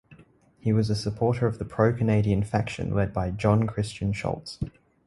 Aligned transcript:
He 0.57 0.73
was 0.73 0.89
a 0.89 0.95
supporter 0.95 1.45
of 1.45 1.59
the 1.59 1.63
pro-Canadian 1.63 2.41
faction 2.43 2.91
led 2.95 3.13
by 3.13 3.29
John 3.29 3.67
Christian 3.67 4.13
Schultz. 4.13 4.57